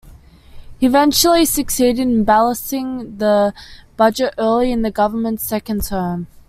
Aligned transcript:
He 0.79 0.87
eventually 0.87 1.45
succeeded 1.45 1.99
in 1.99 2.23
balancing 2.23 3.17
the 3.19 3.53
budget 3.97 4.33
early 4.39 4.71
in 4.71 4.81
the 4.81 4.89
government's 4.89 5.43
second 5.43 5.83
term. 5.83 6.25